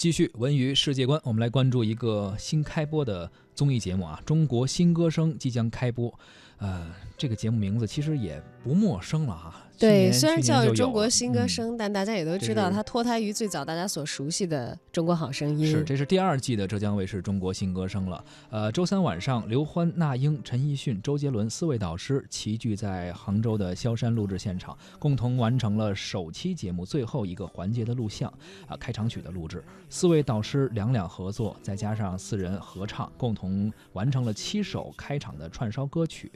[0.00, 6.10] 继续文娱世界观，我们来关注一个新开播的综艺节目啊，《中国新歌声》即将开播。
[6.56, 6.86] 呃，
[7.16, 9.54] 这个节目名字其实也不陌生了哈。
[9.78, 15.66] 对，虽然叫《中国新歌声》，但大家也都知道，它脱胎于最早大家所熟悉的《中国好声音》。
[15.70, 18.22] 是，这是第二季的浙江卫视《中国新歌声》了。
[18.50, 28.30] 呃，周三晚上，刘欢、那英、陈奕迅、周杰伦四位导师齐聚在杭州的萧山录制现场，共同完成了首期节目最后一个环节的录像
[28.68, 29.64] 啊，开场曲的录制。
[29.88, 33.49] 四位导师两两合作，再加上四人合唱，共同
[33.92, 36.30] 完成了七首开场的串烧歌曲。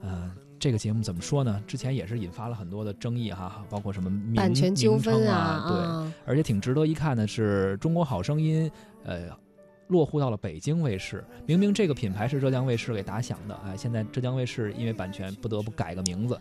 [0.00, 1.62] 呃，这个节目怎么说呢？
[1.66, 5.78] 之前也是引发了很多的争议哈，包括什么名版权纠纷名称啊，对。
[5.78, 8.68] 啊而且挺值得一看的是，《中国好声音》
[9.04, 9.28] 呃
[9.88, 11.24] 落户到了北京卫视。
[11.46, 16.40] 明明这个品牌是浙江卫视给打响的，哎，现在浙江卫视因为版权不得不改个名字，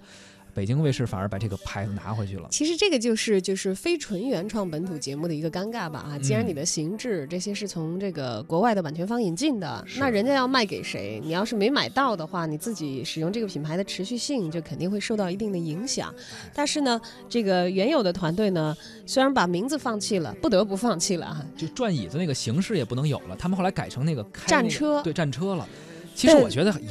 [0.54, 2.48] 北京卫视反而把这个牌子拿回去了。
[2.52, 6.20] 其实这个就是就是非纯原创本土节目的一个尴尬吧啊！
[6.20, 11.22] 既然嗯你的形制这些是从这个国外的版权方引进的，是那人家要卖给谁？
[11.24, 16.14] 你要是没买到的话，你自己使用这个品牌的持续性就肯定会受到一定的影响。
[16.54, 17.00] 但是呢，
[17.30, 21.46] 这个原有的团队呢，虽然把名字放弃了，不得不放弃了啊。
[21.56, 25.68] 就转椅子那个形式也不能有了，他们后来改成那个开那个战车对战车了。
[26.14, 26.90] 其实我觉得也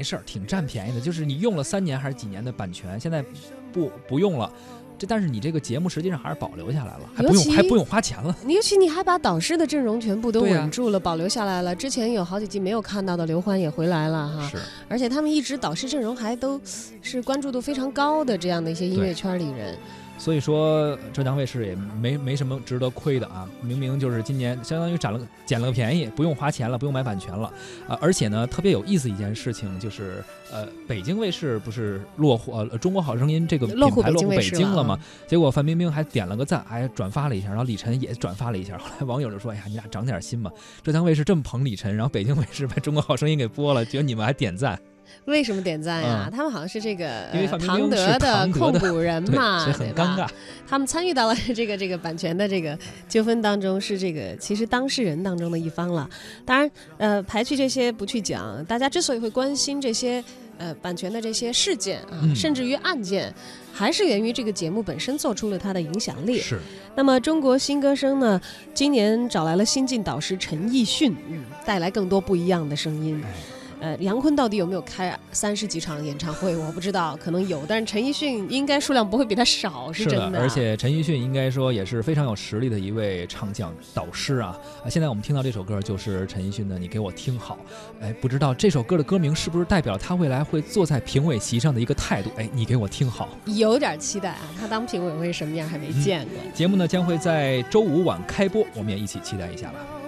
[0.00, 0.98] 没事儿，挺占便宜的。
[0.98, 3.22] 就是你用了三年还是几年的版权，现在
[3.70, 4.50] 不不用了，
[4.98, 8.34] 这但是你这个节目实际上还是保留下来了，还不用还不用花钱了。
[8.42, 11.76] 你尤其你还把导师的阵容全部都稳住了，保留下来了。
[11.76, 14.56] 之前有好几季没有看到的刘欢也回来了哈，是。
[14.88, 16.58] 而且他们一直导师阵容还都
[17.02, 19.76] 是关注度非常高的这样的一些音乐圈里人。
[20.20, 23.48] 所以说，浙江卫视也没没什么值得亏的啊！
[23.62, 27.50] 明明就是今年相当于占了捡了个便宜，不用花钱了，不用买版权了
[27.88, 27.98] 啊！
[28.02, 34.98] 而且呢，特别有意思一件事情就是，呃，北京卫视不是落户呃《中国好声音》这个品牌落户北北京了京了吗？
[35.26, 38.76] 结果范冰冰还点了个赞，还转发了一下，然后李晨也转发了一下。
[38.76, 40.52] 后来网友就说：“哎呀，你俩长点心吧！
[40.82, 44.78] 浙江卫视这么捧李晨，然后北京卫视把《中国好声音》给播了，觉得你们还点赞，
[45.26, 46.28] 为什么点赞呀？
[46.28, 47.26] 嗯他们好像是这个
[47.58, 50.30] 唐德的控股人对，嘛，所以很对吧尴尬。
[50.68, 52.78] 他们参与到了这个这个版权的这个
[53.08, 56.08] 纠纷当中，是这个其实当事人当中的一方了。
[56.44, 60.22] 当然，呃，排去这些不去讲，大家之所以会关心这些
[60.58, 63.32] 呃版权的这些事件啊，嗯甚至于案件，
[63.72, 66.38] 还是源于这个节目本身做出了它的影响力。
[66.38, 66.58] 是，
[66.94, 68.40] 那么中国新歌声呢，
[68.72, 73.20] 今年找来了新晋导师陈奕迅，嗯，带来更多不一样的声音。
[73.24, 73.59] 哎。
[73.80, 76.54] 呃，杨坤到底有没有开三十几场演唱会？
[76.54, 80.38] 我不知道，可能有，但是陈奕迅应该数量不会比他少，是是真的。
[80.38, 84.56] 而且陈奕迅应该说也是非常有实力的一位唱将导师啊。
[84.84, 87.58] 啊，现在我们听到这首歌就是陈奕迅的《你给我听好》。
[88.04, 92.30] 哎，不知道这首歌的歌名是不是代表他未来会坐在评委席上的一个态度？
[92.36, 93.28] 哎，你给我听好。
[93.46, 96.34] 有点期待啊，他当评委会什么样还没见过。
[96.52, 99.99] 节目呢将会在周五晚开播，我们也一起期待一下吧。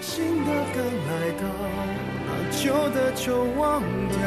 [0.00, 1.44] 新的刚来到，
[2.50, 4.18] 旧的就忘掉。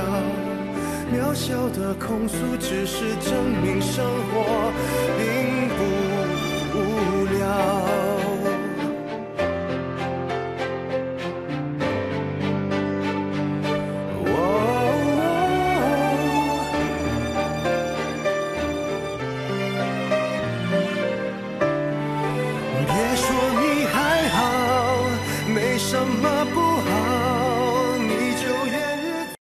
[1.12, 4.72] 渺小的控诉，只是证明生活
[5.18, 5.93] 并不。